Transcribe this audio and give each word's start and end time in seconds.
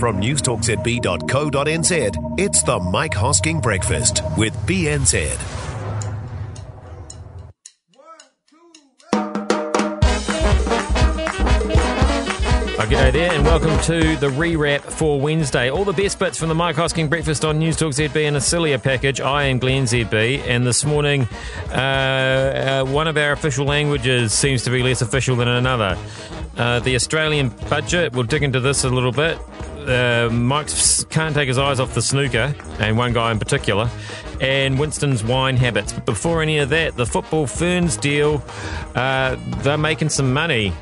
From 0.00 0.18
newstalkzb.co.nz, 0.18 2.40
it's 2.40 2.62
the 2.62 2.80
Mike 2.80 3.12
Hosking 3.12 3.60
Breakfast 3.60 4.22
with 4.38 4.56
BNZ. 4.66 5.60
G'day 12.90 13.12
there, 13.12 13.32
and 13.32 13.44
welcome 13.44 13.78
to 13.82 14.16
the 14.16 14.30
rewrap 14.30 14.80
for 14.80 15.20
Wednesday. 15.20 15.70
All 15.70 15.84
the 15.84 15.92
best 15.92 16.18
bits 16.18 16.36
from 16.36 16.48
the 16.48 16.56
Mike 16.56 16.74
Hosking 16.74 17.08
breakfast 17.08 17.44
on 17.44 17.60
News 17.60 17.76
Talk 17.76 17.92
ZB 17.92 18.24
in 18.24 18.34
a 18.34 18.40
sillier 18.40 18.78
package. 18.78 19.20
I 19.20 19.44
am 19.44 19.60
Glenn 19.60 19.84
ZB, 19.84 20.40
and 20.40 20.66
this 20.66 20.84
morning, 20.84 21.28
uh, 21.70 21.74
uh, 21.74 22.84
one 22.84 23.06
of 23.06 23.16
our 23.16 23.30
official 23.30 23.64
languages 23.64 24.32
seems 24.32 24.64
to 24.64 24.70
be 24.70 24.82
less 24.82 25.02
official 25.02 25.36
than 25.36 25.46
another. 25.46 25.96
Uh, 26.56 26.80
the 26.80 26.96
Australian 26.96 27.50
budget, 27.68 28.12
we'll 28.12 28.24
dig 28.24 28.42
into 28.42 28.58
this 28.58 28.82
a 28.82 28.88
little 28.88 29.12
bit. 29.12 29.38
Uh, 29.88 30.28
Mike 30.30 30.68
can't 31.08 31.34
take 31.34 31.48
his 31.48 31.58
eyes 31.58 31.80
off 31.80 31.94
the 31.94 32.02
snooker, 32.02 32.54
and 32.78 32.96
one 32.96 33.12
guy 33.12 33.32
in 33.32 33.38
particular, 33.38 33.90
and 34.40 34.78
Winston's 34.78 35.24
wine 35.24 35.56
habits. 35.56 35.92
But 35.92 36.06
before 36.06 36.42
any 36.42 36.58
of 36.58 36.68
that, 36.68 36.96
the 36.96 37.06
football 37.06 37.46
Ferns 37.46 37.96
deal, 37.96 38.42
uh, 38.94 39.36
they're 39.62 39.78
making 39.78 40.10
some 40.10 40.32
money. 40.32 40.72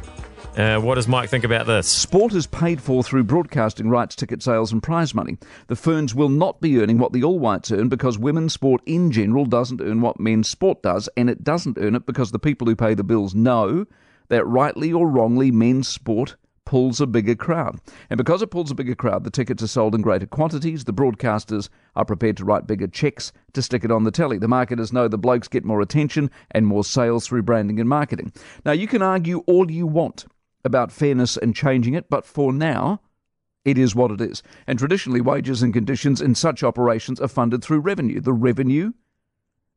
Uh, 0.56 0.80
what 0.80 0.96
does 0.96 1.06
Mike 1.06 1.30
think 1.30 1.44
about 1.44 1.66
this? 1.66 1.86
Sport 1.86 2.34
is 2.34 2.48
paid 2.48 2.82
for 2.82 3.04
through 3.04 3.22
broadcasting 3.22 3.88
rights, 3.88 4.16
ticket 4.16 4.42
sales, 4.42 4.72
and 4.72 4.82
prize 4.82 5.14
money. 5.14 5.38
The 5.68 5.76
Ferns 5.76 6.16
will 6.16 6.28
not 6.28 6.60
be 6.60 6.80
earning 6.80 6.98
what 6.98 7.12
the 7.12 7.22
All 7.22 7.38
Whites 7.38 7.70
earn 7.70 7.88
because 7.88 8.18
women's 8.18 8.54
sport 8.54 8.82
in 8.84 9.12
general 9.12 9.46
doesn't 9.46 9.80
earn 9.80 10.00
what 10.00 10.18
men's 10.18 10.48
sport 10.48 10.82
does, 10.82 11.08
and 11.16 11.30
it 11.30 11.44
doesn't 11.44 11.78
earn 11.78 11.94
it 11.94 12.06
because 12.06 12.32
the 12.32 12.40
people 12.40 12.66
who 12.66 12.74
pay 12.74 12.94
the 12.94 13.04
bills 13.04 13.36
know 13.36 13.86
that 14.28 14.44
rightly 14.44 14.92
or 14.92 15.08
wrongly 15.08 15.52
men's 15.52 15.86
sport 15.86 16.36
pulls 16.68 17.00
a 17.00 17.06
bigger 17.06 17.34
crowd. 17.34 17.80
And 18.10 18.18
because 18.18 18.42
it 18.42 18.50
pulls 18.50 18.70
a 18.70 18.74
bigger 18.74 18.94
crowd, 18.94 19.24
the 19.24 19.30
tickets 19.30 19.62
are 19.62 19.68
sold 19.68 19.94
in 19.94 20.02
greater 20.02 20.26
quantities. 20.26 20.84
The 20.84 20.92
broadcasters 20.92 21.70
are 21.96 22.04
prepared 22.04 22.36
to 22.36 22.44
write 22.44 22.66
bigger 22.66 22.86
checks 22.86 23.32
to 23.54 23.62
stick 23.62 23.84
it 23.84 23.90
on 23.90 24.04
the 24.04 24.10
telly. 24.10 24.36
The 24.36 24.48
marketers 24.48 24.92
know 24.92 25.08
the 25.08 25.16
blokes 25.16 25.48
get 25.48 25.64
more 25.64 25.80
attention 25.80 26.30
and 26.50 26.66
more 26.66 26.84
sales 26.84 27.26
through 27.26 27.44
branding 27.44 27.80
and 27.80 27.88
marketing. 27.88 28.34
Now, 28.66 28.72
you 28.72 28.86
can 28.86 29.00
argue 29.00 29.38
all 29.46 29.70
you 29.70 29.86
want 29.86 30.26
about 30.62 30.92
fairness 30.92 31.38
and 31.38 31.56
changing 31.56 31.94
it, 31.94 32.10
but 32.10 32.26
for 32.26 32.52
now, 32.52 33.00
it 33.64 33.78
is 33.78 33.94
what 33.94 34.10
it 34.10 34.20
is. 34.20 34.42
And 34.66 34.78
traditionally, 34.78 35.22
wages 35.22 35.62
and 35.62 35.72
conditions 35.72 36.20
in 36.20 36.34
such 36.34 36.62
operations 36.62 37.18
are 37.18 37.28
funded 37.28 37.64
through 37.64 37.80
revenue. 37.80 38.20
The 38.20 38.34
revenue 38.34 38.92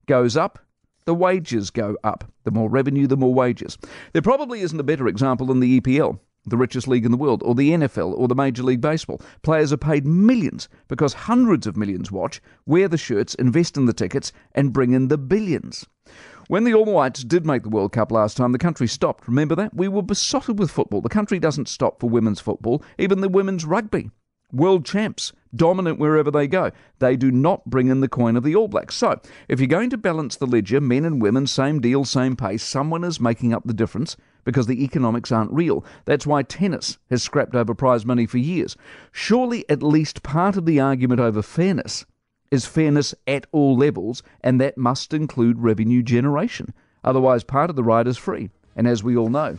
goes 0.08 0.36
up, 0.36 0.60
the 1.06 1.16
wages 1.16 1.70
go 1.70 1.96
up. 2.04 2.30
The 2.44 2.52
more 2.52 2.70
revenue, 2.70 3.08
the 3.08 3.16
more 3.16 3.34
wages. 3.34 3.78
There 4.12 4.22
probably 4.22 4.60
isn't 4.60 4.80
a 4.80 4.84
better 4.84 5.08
example 5.08 5.48
than 5.48 5.62
the 5.62 5.80
EPL, 5.80 6.20
the 6.46 6.58
richest 6.58 6.88
league 6.88 7.06
in 7.06 7.12
the 7.12 7.18
world, 7.18 7.44
or 7.44 7.56
the 7.56 7.72
NFL, 7.72 8.18
or 8.18 8.28
the 8.28 8.36
Major 8.36 8.64
League 8.64 8.82
Baseball. 8.82 9.22
Players 9.44 9.72
are 9.72 9.78
paid 9.78 10.06
millions 10.06 10.68
because 10.88 11.14
hundreds 11.14 11.68
of 11.68 11.78
millions 11.78 12.12
watch, 12.12 12.42
wear 12.66 12.88
the 12.88 12.98
shirts, 12.98 13.36
invest 13.36 13.78
in 13.78 13.86
the 13.86 13.94
tickets, 13.94 14.32
and 14.54 14.74
bring 14.74 14.94
in 14.94 15.08
the 15.08 15.18
billions. 15.18 15.86
When 16.48 16.64
the 16.64 16.74
All 16.74 16.86
Whites 16.86 17.24
did 17.24 17.46
make 17.46 17.64
the 17.64 17.70
World 17.70 17.94
Cup 17.94 18.12
last 18.12 18.36
time, 18.36 18.52
the 18.52 18.58
country 18.58 18.88
stopped. 18.88 19.28
Remember 19.28 19.56
that? 19.56 19.74
We 19.74 19.88
were 19.88 20.02
besotted 20.02 20.60
with 20.60 20.72
football. 20.72 21.02
The 21.02 21.10
country 21.10 21.40
doesn't 21.40 21.70
stop 21.70 22.00
for 22.00 22.10
women's 22.10 22.42
football, 22.42 22.84
even 22.98 23.22
the 23.22 23.30
women's 23.30 23.64
rugby. 23.64 24.12
World 24.52 24.84
champs, 24.84 25.32
dominant 25.56 25.98
wherever 25.98 26.30
they 26.30 26.48
go. 26.48 26.72
They 27.00 27.16
do 27.16 27.32
not 27.32 27.70
bring 27.70 27.88
in 27.88 28.02
the 28.02 28.10
coin 28.10 28.36
of 28.36 28.44
the 28.44 28.56
All 28.56 28.68
Blacks. 28.68 28.96
So, 28.96 29.22
if 29.48 29.62
you're 29.62 29.68
going 29.68 29.92
to 29.92 29.98
balance 29.98 30.36
the 30.36 30.46
ledger, 30.46 30.82
men 30.82 31.06
and 31.06 31.22
women, 31.22 31.48
same 31.48 31.80
deal, 31.80 32.04
same 32.04 32.36
pace, 32.36 32.64
someone 32.64 33.06
is 33.06 33.22
making 33.22 33.54
up 33.54 33.64
the 33.66 33.74
difference 33.74 34.18
because 34.44 34.68
the 34.68 34.84
economics 34.84 35.32
aren't 35.32 35.52
real. 35.52 35.86
That's 36.06 36.28
why 36.28 36.44
tennis 36.44 36.98
has 37.10 37.24
scrapped 37.24 37.56
over 37.56 37.74
prize 37.74 38.06
money 38.06 38.26
for 38.26 38.38
years. 38.38 38.76
Surely 39.12 39.70
at 39.70 39.84
least 39.84 40.24
part 40.24 40.58
of 40.58 40.66
the 40.66 40.80
argument 40.80 41.20
over 41.20 41.42
fairness 41.42 42.06
is 42.52 42.66
fairness 42.66 43.16
at 43.28 43.48
all 43.52 43.78
levels, 43.78 44.22
and 44.42 44.60
that 44.60 44.78
must 44.78 45.14
include 45.14 45.60
revenue 45.60 46.04
generation. 46.04 46.74
Otherwise, 47.04 47.44
part 47.44 47.70
of 47.70 47.76
the 47.76 47.84
ride 47.84 48.08
is 48.08 48.18
free. 48.18 48.50
And 48.76 48.88
as 48.88 49.04
we 49.04 49.18
all 49.18 49.30
know, 49.30 49.58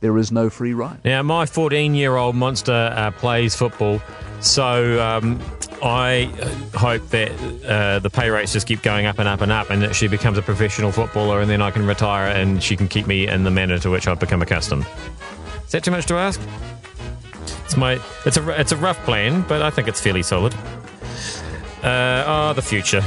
there 0.00 0.16
is 0.18 0.32
no 0.32 0.50
free 0.50 0.74
ride. 0.74 1.04
Now, 1.04 1.22
my 1.22 1.46
14 1.46 1.94
year 1.94 2.16
old 2.16 2.34
monster 2.34 2.92
uh, 2.94 3.10
plays 3.12 3.54
football, 3.54 4.00
so 4.40 5.00
um, 5.00 5.40
I 5.82 6.30
hope 6.74 7.06
that 7.08 7.30
uh, 7.64 7.98
the 8.00 8.10
pay 8.10 8.30
rates 8.30 8.52
just 8.52 8.66
keep 8.66 8.82
going 8.82 9.06
up 9.06 9.18
and 9.18 9.28
up 9.28 9.40
and 9.40 9.52
up, 9.52 9.70
and 9.70 9.82
that 9.82 9.94
she 9.94 10.08
becomes 10.08 10.38
a 10.38 10.42
professional 10.42 10.92
footballer, 10.92 11.40
and 11.40 11.50
then 11.50 11.62
I 11.62 11.70
can 11.70 11.86
retire 11.86 12.28
and 12.28 12.62
she 12.62 12.76
can 12.76 12.88
keep 12.88 13.06
me 13.06 13.28
in 13.28 13.44
the 13.44 13.50
manner 13.50 13.78
to 13.78 13.90
which 13.90 14.08
I've 14.08 14.20
become 14.20 14.42
accustomed. 14.42 14.86
Is 15.64 15.72
that 15.72 15.84
too 15.84 15.90
much 15.90 16.06
to 16.06 16.14
ask? 16.14 16.40
It's 17.64 17.76
my 17.76 18.00
it's 18.26 18.36
a 18.36 18.60
it's 18.60 18.72
a 18.72 18.76
rough 18.76 18.98
plan, 19.04 19.42
but 19.42 19.62
I 19.62 19.70
think 19.70 19.86
it's 19.86 20.00
fairly 20.00 20.22
solid. 20.22 20.54
Uh, 21.82 22.24
oh, 22.26 22.52
the 22.54 22.62
future. 22.62 23.02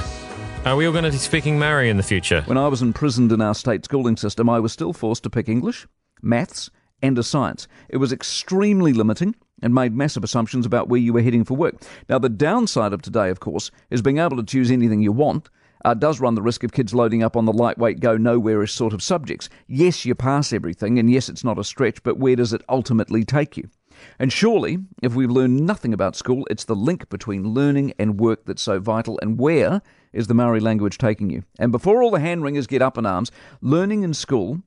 Are 0.66 0.78
we 0.78 0.86
all 0.86 0.94
going 0.94 1.04
to 1.04 1.12
be 1.12 1.18
speaking 1.18 1.60
Maori 1.60 1.90
in 1.90 1.98
the 1.98 2.04
future? 2.04 2.42
When 2.44 2.58
I 2.58 2.70
was 2.70 2.82
imprisoned 2.82 3.34
in 3.34 3.42
our 3.42 3.54
state 3.54 3.84
schooling 3.84 4.16
system, 4.16 4.50
I 4.50 4.62
was 4.62 4.72
still 4.72 4.94
forced 4.94 5.24
to 5.24 5.30
pick 5.30 5.50
English, 5.50 5.86
maths, 6.22 6.72
and 7.04 7.20
a 7.20 7.24
science. 7.24 7.68
It 7.90 7.98
was 7.98 8.12
extremely 8.12 8.94
limiting 8.94 9.36
and 9.62 9.76
made 9.76 9.94
massive 9.94 10.24
assumptions 10.24 10.66
about 10.66 10.90
where 10.90 11.00
you 11.00 11.14
were 11.14 11.22
heading 11.22 11.44
for 11.44 11.56
work. 11.56 11.76
Now, 12.10 12.18
the 12.18 12.30
downside 12.30 12.94
of 12.94 13.02
today, 13.02 13.30
of 13.30 13.40
course, 13.40 13.70
is 13.92 14.02
being 14.02 14.18
able 14.18 14.38
to 14.38 14.44
choose 14.44 14.72
anything 14.72 15.02
you 15.02 15.12
want. 15.12 15.50
Uh, 15.86 15.94
does 15.94 16.22
run 16.22 16.34
the 16.34 16.42
risk 16.42 16.64
of 16.64 16.72
kids 16.72 16.94
loading 16.94 17.22
up 17.22 17.36
on 17.36 17.44
the 17.44 17.52
lightweight, 17.52 18.00
go 18.00 18.16
nowhere 18.16 18.64
ish 18.64 18.74
sort 18.74 18.94
of 18.94 19.04
subjects. 19.04 19.50
Yes, 19.68 20.06
you 20.06 20.16
pass 20.16 20.54
everything, 20.54 20.98
and 20.98 21.12
yes, 21.12 21.28
it's 21.28 21.44
not 21.44 21.60
a 21.60 21.64
stretch, 21.64 22.02
but 22.04 22.18
where 22.18 22.38
does 22.38 22.54
it 22.54 22.64
ultimately 22.70 23.26
take 23.26 23.58
you? 23.58 23.70
And 24.18 24.32
surely, 24.32 24.80
if 25.02 25.14
we've 25.14 25.30
learned 25.30 25.66
nothing 25.66 25.94
about 25.94 26.16
school, 26.16 26.48
it's 26.50 26.64
the 26.64 26.76
link 26.76 27.10
between 27.10 27.50
learning 27.50 27.94
and 28.00 28.20
work 28.20 28.46
that's 28.46 28.62
so 28.62 28.80
vital. 28.80 29.20
And 29.22 29.38
where 29.38 29.82
is 30.14 30.28
the 30.28 30.34
Maori 30.34 30.62
language 30.62 30.98
taking 30.98 31.30
you? 31.30 31.44
And 31.60 31.72
before 31.72 32.02
all 32.02 32.12
the 32.12 32.20
hand 32.20 32.44
wringers 32.44 32.68
get 32.68 32.82
up 32.82 32.98
in 32.98 33.06
arms, 33.06 33.32
learning 33.62 34.04
in 34.04 34.14
school 34.14 34.62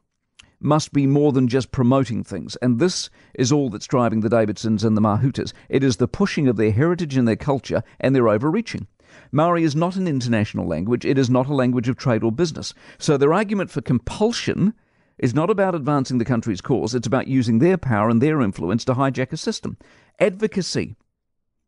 must 0.61 0.93
be 0.93 1.06
more 1.06 1.33
than 1.33 1.49
just 1.49 1.71
promoting 1.71 2.25
things. 2.25 2.56
And 2.56 2.78
this 2.78 3.11
is 3.34 3.53
all 3.53 3.71
that's 3.71 3.87
driving 3.87 4.21
the 4.21 4.28
Davidsons 4.28 4.84
and 4.84 4.97
the 4.97 5.00
Mahutas. 5.00 5.53
It 5.69 5.84
is 5.84 5.97
the 5.97 6.09
pushing 6.09 6.49
of 6.49 6.56
their 6.56 6.72
heritage 6.72 7.17
and 7.17 7.27
their 7.27 7.37
culture 7.37 7.83
and 8.00 8.15
their 8.15 8.28
overreaching. 8.28 8.87
Maori 9.33 9.62
is 9.62 9.77
not 9.77 9.97
an 9.97 10.09
international 10.09 10.66
language. 10.66 11.05
It 11.05 11.19
is 11.19 11.31
not 11.31 11.47
a 11.47 11.55
language 11.55 11.89
of 11.89 11.97
trade 11.97 12.22
or 12.22 12.33
business. 12.33 12.75
So 12.99 13.16
their 13.16 13.33
argument 13.33 13.71
for 13.71 13.81
compulsion 13.81 14.75
is 15.19 15.34
not 15.34 15.50
about 15.50 15.75
advancing 15.75 16.19
the 16.19 16.25
country's 16.25 16.61
cause, 16.61 16.95
it's 16.95 17.06
about 17.06 17.27
using 17.27 17.59
their 17.59 17.78
power 17.78 18.11
and 18.11 18.21
their 18.21 18.43
influence 18.43 18.84
to 18.84 18.95
hijack 18.95 19.33
a 19.33 19.37
system. 19.37 19.78
Advocacy, 20.21 20.95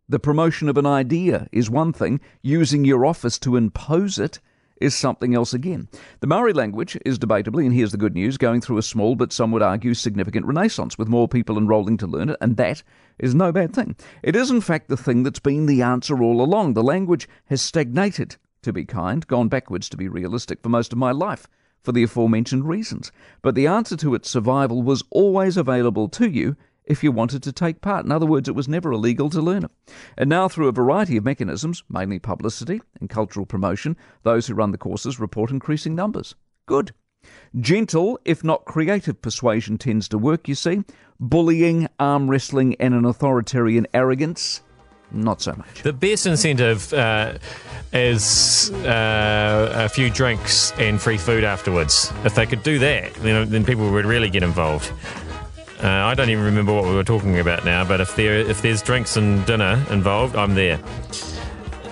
the 0.08 0.18
promotion 0.18 0.68
of 0.68 0.76
an 0.76 0.86
idea, 0.86 1.48
is 1.50 1.70
one 1.70 1.92
thing, 1.92 2.20
using 2.42 2.84
your 2.84 3.06
office 3.06 3.38
to 3.38 3.56
impose 3.56 4.18
it 4.18 4.40
is 4.80 4.94
something 4.94 5.34
else 5.34 5.52
again. 5.54 5.88
The 6.20 6.26
Maori 6.26 6.52
language 6.52 6.98
is 7.04 7.18
debatably, 7.18 7.64
and 7.64 7.74
here's 7.74 7.92
the 7.92 7.98
good 7.98 8.14
news, 8.14 8.38
going 8.38 8.60
through 8.60 8.78
a 8.78 8.82
small 8.82 9.14
but 9.14 9.32
some 9.32 9.50
would 9.52 9.62
argue 9.62 9.94
significant 9.94 10.46
renaissance 10.46 10.98
with 10.98 11.08
more 11.08 11.28
people 11.28 11.58
enrolling 11.58 11.96
to 11.98 12.06
learn 12.06 12.30
it, 12.30 12.36
and 12.40 12.56
that 12.56 12.82
is 13.18 13.34
no 13.34 13.52
bad 13.52 13.74
thing. 13.74 13.96
It 14.22 14.36
is, 14.36 14.50
in 14.50 14.60
fact, 14.60 14.88
the 14.88 14.96
thing 14.96 15.22
that's 15.22 15.40
been 15.40 15.66
the 15.66 15.82
answer 15.82 16.22
all 16.22 16.40
along. 16.40 16.74
The 16.74 16.82
language 16.82 17.28
has 17.46 17.62
stagnated, 17.62 18.36
to 18.62 18.72
be 18.72 18.84
kind, 18.84 19.26
gone 19.26 19.48
backwards, 19.48 19.88
to 19.90 19.96
be 19.96 20.08
realistic, 20.08 20.62
for 20.62 20.68
most 20.68 20.92
of 20.92 20.98
my 20.98 21.12
life 21.12 21.46
for 21.82 21.92
the 21.92 22.02
aforementioned 22.02 22.68
reasons. 22.68 23.12
But 23.40 23.54
the 23.54 23.66
answer 23.66 23.96
to 23.96 24.14
its 24.14 24.28
survival 24.28 24.82
was 24.82 25.04
always 25.10 25.56
available 25.56 26.08
to 26.10 26.28
you 26.28 26.56
if 26.88 27.04
you 27.04 27.12
wanted 27.12 27.42
to 27.44 27.52
take 27.52 27.80
part. 27.80 28.04
In 28.04 28.10
other 28.10 28.26
words, 28.26 28.48
it 28.48 28.54
was 28.54 28.66
never 28.66 28.90
illegal 28.92 29.30
to 29.30 29.40
learn 29.40 29.64
it. 29.64 29.70
And 30.16 30.28
now, 30.28 30.48
through 30.48 30.68
a 30.68 30.72
variety 30.72 31.16
of 31.16 31.24
mechanisms, 31.24 31.84
mainly 31.88 32.18
publicity 32.18 32.80
and 32.98 33.08
cultural 33.08 33.46
promotion, 33.46 33.96
those 34.24 34.46
who 34.46 34.54
run 34.54 34.72
the 34.72 34.78
courses 34.78 35.20
report 35.20 35.50
increasing 35.50 35.94
numbers. 35.94 36.34
Good. 36.66 36.92
Gentle, 37.60 38.18
if 38.24 38.42
not 38.42 38.64
creative 38.64 39.20
persuasion 39.20 39.76
tends 39.76 40.08
to 40.08 40.18
work, 40.18 40.48
you 40.48 40.54
see. 40.54 40.82
Bullying, 41.20 41.88
arm 42.00 42.30
wrestling, 42.30 42.74
and 42.80 42.94
an 42.94 43.04
authoritarian 43.04 43.86
arrogance 43.92 44.62
not 45.10 45.40
so 45.40 45.54
much. 45.54 45.82
The 45.82 45.92
best 45.92 46.26
incentive 46.26 46.92
uh, 46.92 47.38
is 47.92 48.70
uh, 48.70 49.72
a 49.74 49.88
few 49.88 50.10
drinks 50.10 50.72
and 50.72 51.00
free 51.00 51.16
food 51.16 51.44
afterwards. 51.44 52.12
If 52.24 52.34
they 52.34 52.46
could 52.46 52.62
do 52.62 52.78
that, 52.78 53.14
then, 53.14 53.48
then 53.48 53.64
people 53.64 53.90
would 53.90 54.04
really 54.04 54.30
get 54.30 54.42
involved. 54.42 54.92
Uh, 55.82 55.86
I 55.86 56.14
don't 56.14 56.30
even 56.30 56.44
remember 56.44 56.74
what 56.74 56.84
we 56.84 56.94
were 56.94 57.04
talking 57.04 57.38
about 57.38 57.64
now, 57.64 57.84
but 57.84 58.00
if 58.00 58.16
there 58.16 58.38
if 58.38 58.62
there's 58.62 58.82
drinks 58.82 59.16
and 59.16 59.44
dinner 59.46 59.84
involved, 59.90 60.34
I'm 60.34 60.54
there. 60.54 60.80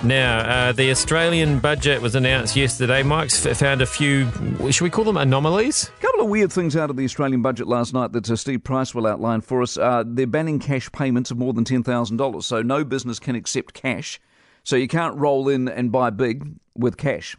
Now, 0.03 0.41
uh, 0.41 0.73
the 0.73 0.91
Australian 0.91 1.59
budget 1.59 2.03
was 2.03 2.15
announced 2.15 2.55
yesterday. 2.55 3.03
Mike's 3.03 3.44
found 3.59 3.81
a 3.81 3.87
few, 3.87 4.31
should 4.71 4.85
we 4.85 4.91
call 4.91 5.05
them 5.05 5.17
anomalies? 5.17 5.91
A 5.99 6.03
couple 6.03 6.21
of 6.21 6.29
weird 6.29 6.53
things 6.53 6.77
out 6.77 6.91
of 6.91 6.97
the 6.97 7.05
Australian 7.05 7.43
budget 7.43 7.67
last 7.67 7.94
night 7.94 8.12
that 8.12 8.31
uh, 8.31 8.37
Steve 8.37 8.62
Price 8.62 8.94
will 8.94 9.06
outline 9.06 9.41
for 9.41 9.62
us. 9.62 9.79
Uh, 9.79 10.05
they're 10.06 10.27
banning 10.27 10.59
cash 10.59 10.93
payments 10.93 11.31
of 11.31 11.39
more 11.39 11.55
than 11.55 11.65
$10,000, 11.65 12.44
so 12.44 12.62
no 12.62 12.85
business 12.85 13.19
can 13.19 13.35
accept 13.35 13.73
cash. 13.73 14.21
So 14.65 14.77
you 14.77 14.87
can't 14.87 15.17
roll 15.17 15.49
in 15.49 15.67
and 15.67 15.91
buy 15.91 16.11
big 16.11 16.56
with 16.77 16.99
cash. 16.99 17.37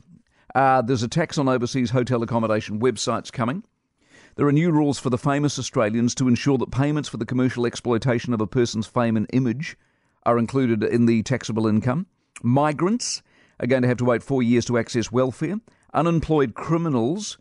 Uh, 0.56 0.82
there's 0.82 1.04
a 1.04 1.08
tax 1.08 1.38
on 1.38 1.48
overseas 1.48 1.92
hotel 1.92 2.24
accommodation 2.24 2.80
websites 2.80 3.32
coming. 3.32 3.64
There 4.38 4.46
are 4.46 4.52
new 4.52 4.70
rules 4.70 5.00
for 5.00 5.10
the 5.10 5.18
famous 5.18 5.58
Australians 5.58 6.14
to 6.14 6.28
ensure 6.28 6.60
that 6.60 6.70
payments 6.70 7.10
for 7.10 7.18
the 7.18 7.26
commercial 7.26 7.66
exploitation 7.66 8.36
of 8.36 8.42
a 8.42 8.46
person's 8.46 8.86
fame 8.86 9.18
and 9.18 9.26
image 9.34 9.76
are 10.28 10.38
included 10.38 10.84
in 10.84 11.08
the 11.08 11.24
taxable 11.24 11.66
income. 11.66 12.06
Migrants 12.44 13.24
are 13.60 13.66
going 13.66 13.82
to 13.82 13.88
have 13.88 13.98
to 13.98 14.06
wait 14.06 14.22
four 14.22 14.44
years 14.44 14.64
to 14.66 14.78
access 14.78 15.12
welfare. 15.12 15.56
Unemployed 15.92 16.54
criminals 16.54 17.40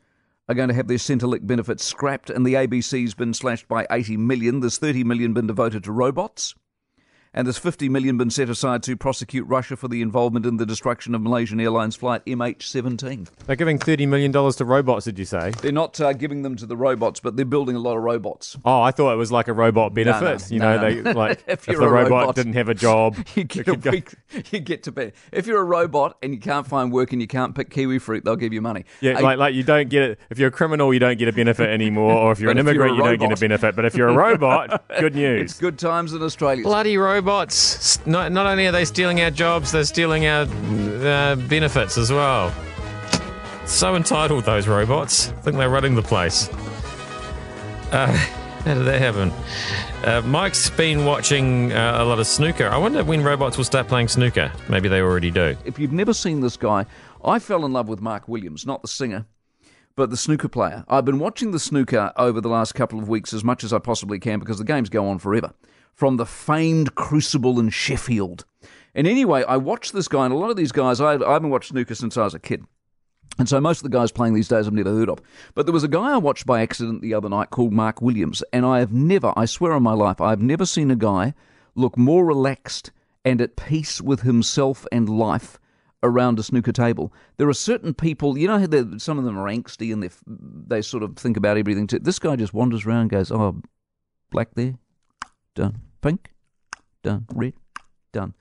are 0.49 0.55
going 0.55 0.69
to 0.69 0.75
have 0.75 0.89
their 0.89 0.97
Centrelink 0.97 1.47
benefits 1.47 1.85
scrapped, 1.85 2.31
and 2.31 2.47
the 2.47 2.55
ABC's 2.55 3.13
been 3.13 3.35
slashed 3.35 3.69
by 3.69 3.87
80 3.91 4.17
million. 4.17 4.61
There's 4.61 4.79
30 4.79 5.05
million 5.05 5.35
been 5.35 5.47
devoted 5.47 5.85
to 5.85 5.93
robots 5.93 6.55
and 7.37 7.47
there's 7.47 7.59
50 7.59 7.91
million 7.91 8.17
been 8.17 8.31
set 8.31 8.49
aside 8.49 8.83
to 8.85 8.97
prosecute 8.97 9.47
Russia 9.47 9.77
for 9.77 9.89
the 9.89 10.01
involvement 10.01 10.47
in 10.47 10.57
the 10.57 10.65
destruction 10.65 11.15
of 11.15 11.21
Malaysian 11.21 11.61
Airlines 11.61 11.95
flight 11.95 12.25
MH17. 12.25 13.29
They're 13.47 13.57
giving 13.57 13.79
30 13.79 14.07
million 14.07 14.33
dollars 14.33 14.57
to 14.57 14.65
robots, 14.65 15.05
did 15.05 15.19
you 15.19 15.27
say? 15.27 15.51
They're 15.61 15.71
not 15.71 16.01
uh, 16.01 16.15
giving 16.15 16.43
them 16.43 16.57
to 16.57 16.67
the 16.67 16.77
robots, 16.77 17.21
but 17.21 17.37
they're 17.37 17.45
building 17.45 17.77
a 17.77 17.79
lot 17.79 17.97
of 17.97 18.03
robots. 18.03 18.57
Oh, 18.65 18.81
I 18.81 18.91
thought 18.91 19.13
it 19.13 19.17
was 19.17 19.31
like 19.31 19.49
a 19.49 19.53
robot 19.53 19.93
benefit. 19.93 20.51
no, 20.51 20.55
you 20.55 20.61
know, 20.61 20.77
no. 20.77 21.03
they 21.03 21.13
like 21.15 21.45
If 21.47 21.69
if, 21.69 21.77
the 21.77 21.89
robot, 21.89 22.11
robot, 22.11 22.35
didn't 22.35 22.55
have 22.55 22.71
a 22.71 22.75
job, 22.75 23.17
You 23.37 23.45
get, 23.45 23.69
a 23.69 23.91
week, 23.91 24.15
you 24.51 24.61
get 24.61 24.83
to 24.85 24.93
be. 24.93 25.13
If 25.31 25.47
you're 25.47 25.61
a 25.61 25.65
robot 25.65 26.17
and 26.23 26.33
you 26.33 26.41
can't 26.41 26.67
find 26.67 26.91
work 26.91 27.13
and 27.13 27.21
you 27.21 27.29
can't 27.29 27.55
pick 27.55 27.69
kiwi 27.69 27.99
fruit, 27.99 28.25
they'll 28.25 28.37
give 28.37 28.55
you 28.55 28.63
money. 28.63 28.87
Yeah, 29.01 29.17
Hey, 29.17 29.23
like 29.23 29.39
like 29.39 29.55
you 29.55 29.63
don't 29.63 29.91
get 29.91 30.03
it 30.03 30.21
if 30.31 30.39
you're 30.39 30.49
a 30.49 30.53
criminal, 30.53 30.95
you 30.95 31.01
don't 31.01 31.19
get 31.19 31.29
a 31.29 31.33
benefit 31.33 31.69
anymore, 31.69 32.13
or 32.13 32.33
if 32.33 32.41
you're 32.41 32.51
an 32.51 32.59
if 32.59 32.65
you're 32.65 32.87
immigrant, 32.87 32.97
you 32.97 33.03
don't 33.03 33.19
get 33.19 33.37
a 33.37 33.41
benefit. 33.41 33.77
But 33.77 33.85
if 33.85 33.95
you're 33.95 34.09
a 34.09 34.15
robot, 34.15 34.89
good 34.99 35.15
news. 35.15 35.51
it's 35.51 35.61
good 35.61 35.79
times 35.79 36.15
in 36.15 36.23
Australia. 36.23 36.63
Bloody 36.63 36.97
robots! 37.27 38.07
Not, 38.07 38.31
not 38.31 38.47
only 38.47 38.69
are 38.69 38.73
they 38.73 38.85
stealing 38.85 39.21
our 39.21 39.33
jobs, 39.33 39.73
they're 39.73 39.83
stealing 39.83 40.27
our 40.27 40.43
uh, 40.43 41.35
benefits 41.35 41.99
as 41.99 42.13
well. 42.13 42.55
So 43.67 43.97
entitled, 43.97 44.45
those 44.45 44.69
robots. 44.69 45.31
I 45.31 45.41
think 45.41 45.57
they're 45.57 45.69
running 45.69 45.97
the 45.97 46.03
place. 46.03 46.49
Uh, 47.91 48.07
how 48.65 48.75
did 48.75 48.85
that 48.85 49.01
happen? 49.01 49.33
Uh, 50.05 50.23
Mike's 50.25 50.71
been 50.71 51.05
watching 51.05 51.73
uh, 51.73 51.97
a 51.99 52.05
lot 52.05 52.21
of 52.21 52.29
snooker. 52.29 52.69
I 52.69 52.77
wonder 52.77 53.03
when 53.03 53.25
robots 53.25 53.57
will 53.57 53.65
start 53.65 53.89
playing 53.89 54.07
snooker. 54.07 54.53
Maybe 54.69 54.89
they 54.89 55.01
already 55.01 55.33
do. 55.33 55.57
If 55.65 55.81
you've 55.81 55.93
never 55.93 56.15
seen 56.15 56.43
this 56.43 56.57
guy, 56.57 56.87
I 57.25 57.41
fell 57.41 57.67
in 57.67 57.73
love 57.73 57.89
with 57.89 58.01
Mark 58.01 58.29
Williams, 58.29 58.65
not 58.65 58.83
the 58.83 58.89
singer, 58.89 59.27
but 59.97 60.11
the 60.11 60.17
snooker 60.17 60.49
player. 60.49 60.85
I've 60.87 61.05
been 61.05 61.19
watching 61.19 61.51
the 61.51 61.59
snooker 61.59 62.13
over 62.17 62.41
the 62.41 62.49
last 62.49 62.77
couple 62.77 63.01
of 63.01 63.09
weeks 63.09 63.35
as 63.35 63.43
much 63.43 63.65
as 63.65 63.73
I 63.73 63.81
possibly 63.81 64.21
can 64.21 64.39
because 64.39 64.59
the 64.59 64.65
games 64.65 64.89
go 64.89 65.09
on 65.09 65.19
forever. 65.19 65.55
From 65.97 66.17
the 66.17 66.27
famed 66.27 66.95
Crucible 66.95 67.59
in 67.59 67.71
Sheffield. 67.71 68.45
And 68.95 69.07
anyway, 69.07 69.43
I 69.49 69.57
watched 69.57 69.93
this 69.93 70.09
guy, 70.09 70.25
and 70.25 70.33
a 70.33 70.37
lot 70.37 70.51
of 70.51 70.57
these 70.57 70.73
guys, 70.73 71.01
I, 71.01 71.15
I 71.15 71.33
haven't 71.33 71.51
watched 71.51 71.71
snooker 71.71 71.95
since 71.95 72.17
I 72.17 72.25
was 72.25 72.35
a 72.35 72.39
kid. 72.39 72.65
And 73.39 73.49
so 73.49 73.61
most 73.61 73.79
of 73.79 73.83
the 73.83 73.97
guys 73.97 74.13
playing 74.13 74.35
these 74.35 74.49
days 74.49 74.67
I've 74.67 74.73
never 74.73 74.93
heard 74.93 75.11
of. 75.11 75.21
But 75.55 75.67
there 75.67 75.73
was 75.73 75.85
a 75.85 75.89
guy 75.89 76.13
I 76.13 76.17
watched 76.17 76.47
by 76.47 76.63
accident 76.63 77.03
the 77.03 77.15
other 77.15 77.29
night 77.29 77.51
called 77.51 77.73
Mark 77.73 78.01
Williams, 78.01 78.43
and 78.53 78.65
I 78.65 78.79
have 78.79 78.93
never, 78.93 79.33
I 79.37 79.47
swear 79.47 79.73
on 79.73 79.83
my 79.83 79.93
life, 79.93 80.21
I've 80.21 80.41
never 80.41 80.65
seen 80.65 80.91
a 80.91 80.97
guy 80.97 81.35
look 81.75 81.99
more 81.99 82.25
relaxed 82.25 82.93
and 83.25 83.41
at 83.41 83.57
peace 83.57 84.01
with 84.01 84.21
himself 84.21 84.87
and 84.93 85.09
life 85.09 85.59
around 86.03 86.39
a 86.39 86.43
snooker 86.43 86.73
table. 86.73 87.13
There 87.37 87.49
are 87.49 87.55
certain 87.55 87.93
people, 87.95 88.39
you 88.39 88.47
know, 88.49 88.59
some 88.99 89.19
of 89.19 89.25
them 89.25 89.39
are 89.39 89.49
angsty 89.49 89.93
and 89.93 90.03
they 90.03 90.11
they 90.27 90.83
sort 90.83 91.03
of 91.03 91.17
think 91.17 91.37
about 91.37 91.57
everything. 91.57 91.87
Too. 91.87 91.99
This 91.99 92.19
guy 92.19 92.37
just 92.37 92.55
wanders 92.55 92.87
around 92.87 93.09
goes, 93.09 93.33
oh, 93.33 93.61
black 94.31 94.55
there, 94.55 94.75
done, 95.57 95.81
pink, 96.03 96.33
done, 97.03 97.27
red, 97.35 97.55
done. 98.13 98.35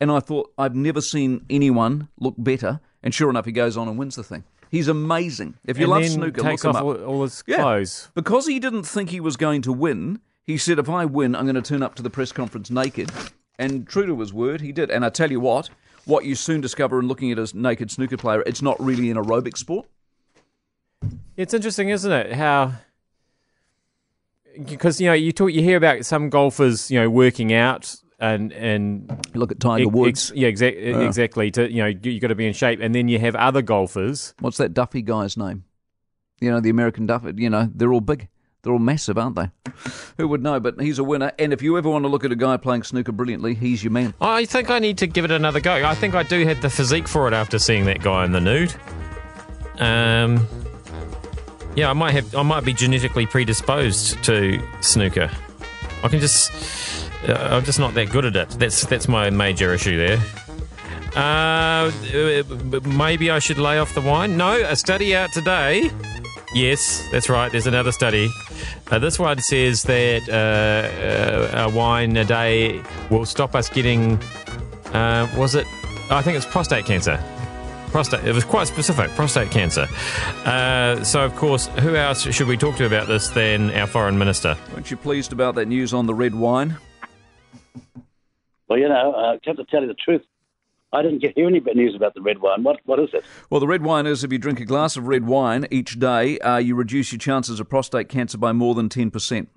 And 0.00 0.12
I 0.12 0.20
thought, 0.20 0.52
I've 0.56 0.76
never 0.76 1.00
seen 1.00 1.44
anyone 1.50 2.08
look 2.20 2.34
better. 2.38 2.78
And 3.02 3.12
sure 3.12 3.28
enough, 3.30 3.46
he 3.46 3.52
goes 3.52 3.76
on 3.76 3.88
and 3.88 3.98
wins 3.98 4.14
the 4.14 4.22
thing. 4.22 4.44
He's 4.70 4.86
amazing. 4.86 5.54
If 5.64 5.78
you 5.78 5.84
and 5.84 5.90
love 5.90 6.06
snooker, 6.06 6.42
takes 6.42 6.62
look 6.62 6.76
him 6.76 6.82
up. 6.88 7.06
all, 7.08 7.22
his 7.22 7.42
Yeah. 7.46 7.56
clothes. 7.56 8.10
Because 8.14 8.46
he 8.46 8.60
didn't 8.60 8.82
think 8.84 9.10
he 9.10 9.18
was 9.18 9.36
going 9.36 9.62
to 9.62 9.72
win, 9.72 10.20
he 10.44 10.56
said, 10.56 10.78
if 10.78 10.88
I 10.88 11.04
win, 11.06 11.34
I'm 11.34 11.44
going 11.46 11.54
to 11.56 11.62
turn 11.62 11.82
up 11.82 11.94
to 11.96 12.02
the 12.02 12.10
press 12.10 12.32
conference 12.32 12.70
naked. 12.70 13.10
And 13.58 13.88
true 13.88 14.06
to 14.06 14.20
his 14.20 14.32
word, 14.32 14.60
he 14.60 14.70
did. 14.72 14.90
And 14.90 15.04
I 15.04 15.08
tell 15.08 15.30
you 15.30 15.40
what, 15.40 15.70
what 16.04 16.24
you 16.24 16.34
soon 16.34 16.60
discover 16.60 17.00
in 17.00 17.08
looking 17.08 17.32
at 17.32 17.38
a 17.38 17.50
naked 17.58 17.90
snooker 17.90 18.16
player, 18.16 18.42
it's 18.46 18.62
not 18.62 18.78
really 18.78 19.10
an 19.10 19.16
aerobic 19.16 19.56
sport. 19.56 19.86
It's 21.36 21.54
interesting, 21.54 21.88
isn't 21.88 22.10
it? 22.12 22.32
How 22.34 22.74
because 24.64 25.00
you 25.00 25.06
know 25.08 25.12
you 25.14 25.32
talk, 25.32 25.52
you 25.52 25.62
hear 25.62 25.76
about 25.76 26.04
some 26.04 26.30
golfers, 26.30 26.90
you 26.90 27.00
know, 27.00 27.08
working 27.10 27.52
out 27.52 27.94
and 28.18 28.52
and 28.52 29.26
Look 29.34 29.52
at 29.52 29.60
Tiger 29.60 29.84
ex- 29.84 29.92
Woods. 29.92 30.32
yeah, 30.34 30.48
exactly, 30.48 30.82
exactly. 31.04 31.50
To 31.52 31.70
you 31.70 31.82
know, 31.82 31.86
you 32.02 32.20
got 32.20 32.28
to 32.28 32.34
be 32.34 32.46
in 32.46 32.52
shape, 32.52 32.80
and 32.80 32.94
then 32.94 33.08
you 33.08 33.18
have 33.18 33.34
other 33.36 33.62
golfers. 33.62 34.34
What's 34.40 34.56
that 34.58 34.74
Duffy 34.74 35.02
guy's 35.02 35.36
name? 35.36 35.64
You 36.40 36.50
know, 36.50 36.60
the 36.60 36.70
American 36.70 37.06
Duffy. 37.06 37.32
You 37.36 37.50
know, 37.50 37.70
they're 37.74 37.92
all 37.92 38.00
big. 38.00 38.28
They're 38.62 38.72
all 38.72 38.80
massive, 38.80 39.16
aren't 39.16 39.36
they? 39.36 39.50
Who 40.16 40.26
would 40.26 40.42
know? 40.42 40.58
But 40.58 40.80
he's 40.80 40.98
a 40.98 41.04
winner. 41.04 41.30
And 41.38 41.52
if 41.52 41.62
you 41.62 41.78
ever 41.78 41.88
want 41.88 42.04
to 42.04 42.08
look 42.08 42.24
at 42.24 42.32
a 42.32 42.36
guy 42.36 42.56
playing 42.56 42.82
snooker 42.82 43.12
brilliantly, 43.12 43.54
he's 43.54 43.84
your 43.84 43.92
man. 43.92 44.14
I 44.20 44.46
think 44.46 44.68
I 44.68 44.80
need 44.80 44.98
to 44.98 45.06
give 45.06 45.24
it 45.24 45.30
another 45.30 45.60
go. 45.60 45.72
I 45.72 45.94
think 45.94 46.16
I 46.16 46.24
do 46.24 46.44
have 46.44 46.60
the 46.60 46.68
physique 46.68 47.06
for 47.06 47.28
it 47.28 47.34
after 47.34 47.60
seeing 47.60 47.84
that 47.86 48.02
guy 48.02 48.24
in 48.24 48.32
the 48.32 48.40
nude. 48.40 48.74
Um, 49.78 50.46
yeah, 51.78 51.90
I 51.90 51.92
might 51.92 52.10
have. 52.10 52.34
I 52.34 52.42
might 52.42 52.64
be 52.64 52.74
genetically 52.74 53.24
predisposed 53.24 54.20
to 54.24 54.60
snooker. 54.80 55.30
I 56.02 56.08
can 56.08 56.18
just. 56.18 56.50
Uh, 57.28 57.34
I'm 57.34 57.64
just 57.64 57.78
not 57.78 57.94
that 57.94 58.10
good 58.10 58.24
at 58.24 58.34
it. 58.34 58.48
That's 58.58 58.84
that's 58.84 59.06
my 59.06 59.30
major 59.30 59.72
issue 59.72 59.96
there. 59.96 60.18
Uh, 61.14 61.92
maybe 62.84 63.30
I 63.30 63.38
should 63.38 63.58
lay 63.58 63.78
off 63.78 63.94
the 63.94 64.00
wine. 64.00 64.36
No, 64.36 64.56
a 64.56 64.74
study 64.74 65.14
out 65.14 65.32
today. 65.32 65.92
Yes, 66.52 67.06
that's 67.12 67.28
right. 67.28 67.50
There's 67.52 67.68
another 67.68 67.92
study. 67.92 68.28
Uh, 68.90 68.98
this 68.98 69.16
one 69.20 69.38
says 69.38 69.84
that 69.84 70.28
uh, 70.28 71.56
uh, 71.56 71.68
a 71.68 71.76
wine 71.76 72.16
a 72.16 72.24
day 72.24 72.82
will 73.08 73.24
stop 73.24 73.54
us 73.54 73.68
getting. 73.68 74.18
Uh, 74.92 75.28
was 75.36 75.54
it? 75.54 75.66
I 76.10 76.22
think 76.22 76.36
it's 76.36 76.46
prostate 76.46 76.86
cancer. 76.86 77.22
Prostate. 77.90 78.24
It 78.24 78.34
was 78.34 78.44
quite 78.44 78.66
specific. 78.66 79.10
Prostate 79.10 79.50
cancer. 79.50 79.88
Uh, 80.44 81.02
so, 81.02 81.24
of 81.24 81.34
course, 81.36 81.66
who 81.78 81.96
else 81.96 82.22
should 82.22 82.48
we 82.48 82.56
talk 82.56 82.76
to 82.76 82.86
about 82.86 83.08
this 83.08 83.28
than 83.28 83.70
our 83.72 83.86
foreign 83.86 84.18
minister? 84.18 84.56
Weren't 84.72 84.90
you 84.90 84.96
pleased 84.96 85.32
about 85.32 85.54
that 85.56 85.66
news 85.66 85.94
on 85.94 86.06
the 86.06 86.14
red 86.14 86.34
wine? 86.34 86.76
Well, 88.68 88.78
you 88.78 88.88
know, 88.88 89.14
uh, 89.14 89.32
I 89.34 89.38
have 89.44 89.56
to 89.56 89.64
tell 89.64 89.80
you 89.80 89.88
the 89.88 89.94
truth. 89.94 90.22
I 90.92 91.02
didn't 91.02 91.20
get, 91.20 91.34
hear 91.34 91.46
any 91.46 91.60
bad 91.60 91.76
news 91.76 91.94
about 91.94 92.14
the 92.14 92.22
red 92.22 92.38
wine. 92.40 92.62
What 92.62 92.80
What 92.84 92.98
is 92.98 93.10
it? 93.12 93.24
Well, 93.50 93.60
the 93.60 93.66
red 93.66 93.82
wine 93.82 94.06
is 94.06 94.24
if 94.24 94.32
you 94.32 94.38
drink 94.38 94.60
a 94.60 94.64
glass 94.64 94.96
of 94.96 95.06
red 95.06 95.26
wine 95.26 95.66
each 95.70 95.98
day, 95.98 96.38
uh, 96.38 96.56
you 96.56 96.74
reduce 96.74 97.12
your 97.12 97.18
chances 97.18 97.60
of 97.60 97.68
prostate 97.68 98.08
cancer 98.08 98.38
by 98.38 98.52
more 98.52 98.74
than 98.74 98.88
10%. 98.88 99.48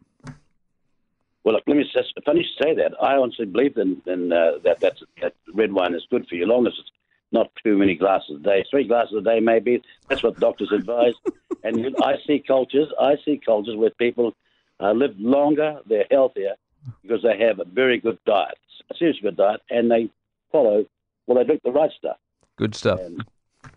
Well, 1.44 1.56
look, 1.56 1.64
let 1.68 1.78
me 1.78 1.84
just 1.84 2.14
finish 2.26 2.46
to 2.58 2.64
say 2.64 2.76
that. 2.76 2.94
I 3.02 3.16
honestly 3.16 3.46
believe 3.46 3.78
in, 3.78 4.02
in 4.06 4.32
uh, 4.32 4.60
that, 4.64 4.80
that's, 4.80 5.02
that 5.22 5.34
red 5.54 5.72
wine 5.74 5.96
is 5.96 6.06
good 6.10 6.28
for 6.28 6.36
you, 6.36 6.44
as 6.44 6.50
long 6.50 6.68
as 6.68 6.74
it's 6.78 6.92
not 7.32 7.52
too 7.64 7.78
many 7.78 7.96
glasses 7.96 8.38
a 8.40 8.44
day. 8.44 8.66
Three 8.70 8.88
glasses 8.88 9.16
a 9.18 9.22
day, 9.22 9.40
maybe. 9.40 9.82
That's 10.10 10.24
what 10.24 10.40
doctors 10.40 10.72
advise. 10.72 11.14
and 11.64 11.96
I 12.04 12.16
see 12.28 12.44
cultures. 12.46 12.88
I 13.00 13.16
see 13.24 13.40
cultures 13.44 13.76
where 13.78 13.90
people 13.92 14.34
uh, 14.80 14.92
live 14.92 15.16
longer, 15.18 15.80
they're 15.88 16.08
healthier 16.12 16.56
because 17.02 17.22
they 17.24 17.38
have 17.46 17.60
a 17.60 17.66
very 17.66 18.00
good 18.00 18.18
diet, 18.26 18.58
a 18.92 18.96
seriously 18.98 19.22
good 19.22 19.38
diet, 19.38 19.62
and 19.70 19.90
they 19.90 20.10
follow. 20.52 20.86
Well, 21.28 21.38
they 21.38 21.44
drink 21.46 21.62
the 21.64 21.72
right 21.72 21.92
stuff. 21.98 22.18
Good 22.58 22.76
stuff. 22.76 23.00
And 23.00 23.24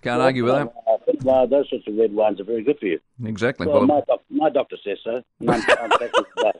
Can't 0.02 0.20
argue 0.20 0.44
with 0.44 0.54
that. 0.54 0.72
Well, 1.22 1.46
those 1.46 1.68
sorts 1.68 1.86
of 1.86 1.96
red 1.96 2.12
wines 2.12 2.40
are 2.40 2.44
very 2.44 2.62
good 2.64 2.78
for 2.78 2.86
you. 2.86 2.98
Exactly. 3.24 3.66
Well, 3.66 3.80
Well, 3.80 3.86
my, 3.86 4.00
doc- 4.06 4.24
my 4.30 4.50
doctor 4.50 4.76
says 4.82 4.98
so. 5.04 5.22
I'm, 5.46 5.50
I'm 5.50 5.90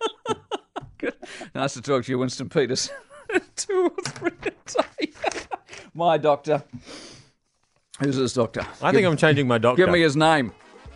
good. 0.99 1.15
Nice 1.55 1.75
to 1.75 1.83
talk 1.83 2.05
to 2.05 2.13
you, 2.13 2.19
Winston 2.19 2.49
Peters. 2.49 2.91
Two 3.57 3.91
or 3.97 4.03
three 4.03 4.31
a 4.43 4.51
day. 4.51 5.13
My 5.95 6.19
doctor. 6.19 6.63
Who's 8.01 8.17
this 8.17 8.33
doctor? 8.33 8.67
I 8.83 8.91
think 8.93 9.07
I'm 9.07 9.17
changing 9.17 9.47
my 9.47 9.59
doctor. 9.59 9.85
Give 9.85 9.93
me 9.93 10.01
his 10.01 10.17
name. 10.17 10.53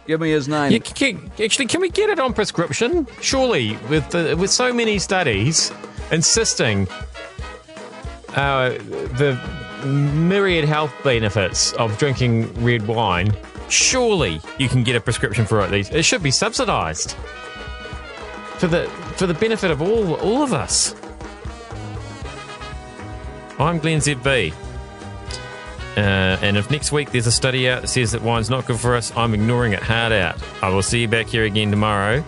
Give 0.07 0.21
me 0.21 0.31
his 0.31 0.49
name. 0.49 0.73
Yeah, 0.73 0.79
c- 0.83 1.17
c- 1.37 1.45
actually, 1.45 1.67
can 1.67 1.81
we 1.81 1.91
get 1.91 2.11
it 2.11 2.19
on 2.19 2.33
prescription? 2.33 3.07
Surely, 3.21 3.77
with 3.89 4.09
the, 4.11 4.37
with 4.37 4.51
so 4.51 4.73
many 4.73 4.99
studies 4.99 5.71
insisting 6.11 6.89
uh, 8.31 8.71
the 9.19 9.39
myriad 9.87 10.65
health 10.65 10.93
benefits 11.05 11.73
of 11.75 11.97
drinking 11.99 12.53
red 12.65 12.87
wine, 12.89 13.33
surely 13.69 14.41
you 14.59 14.69
can 14.69 14.83
get 14.83 14.97
a 14.97 15.01
prescription 15.01 15.45
for 15.45 15.61
it. 15.61 15.71
least. 15.71 15.93
It 15.95 16.05
should 16.05 16.23
be 16.23 16.31
subsidised 16.31 17.13
for 18.57 18.67
the 18.67 18.89
for 19.17 19.27
the 19.27 19.35
benefit 19.35 19.71
of 19.71 19.81
all 19.83 20.15
all 20.17 20.43
of 20.43 20.53
us. 20.53 20.95
I'm 23.61 23.79
Glenn 23.79 23.99
ZB. 24.01 24.53
Uh, 25.99 26.39
and 26.43 26.57
if 26.57 26.71
next 26.71 26.93
week 26.93 27.11
there's 27.11 27.27
a 27.27 27.33
study 27.33 27.69
out 27.69 27.83
that 27.83 27.89
says 27.89 28.13
that 28.13 28.23
wine's 28.23 28.49
not 28.49 28.65
good 28.67 28.79
for 28.79 28.95
us, 28.95 29.13
I'm 29.17 29.35
ignoring 29.35 29.73
it 29.73 29.83
hard 29.83 30.13
out. 30.13 30.41
I 30.63 30.69
will 30.69 30.83
see 30.83 31.01
you 31.01 31.09
back 31.09 31.27
here 31.27 31.43
again 31.43 31.73
tomorrow 31.73 32.25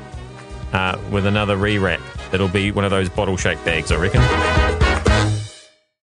uh, 0.73 0.99
with 1.13 1.25
another 1.25 1.57
rewrap. 1.57 2.01
It'll 2.33 2.49
be 2.49 2.73
one 2.73 2.85
of 2.85 2.91
those 2.91 3.09
bottle 3.09 3.37
shake 3.37 3.65
bags, 3.65 3.93
I 3.93 3.97
reckon. 3.97 4.50